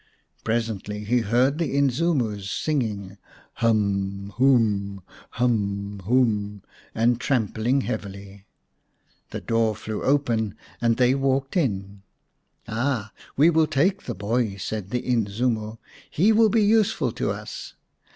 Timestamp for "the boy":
14.05-14.57